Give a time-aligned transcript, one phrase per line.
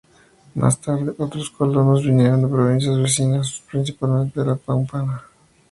[0.55, 5.25] Más tarde, otros colonos vinieron de provincias vecinas principalmente de La Pampanga.